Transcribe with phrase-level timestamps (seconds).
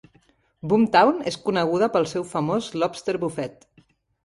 [0.71, 3.71] Boomtown és coneguda pel seu famós Lobster Buffet.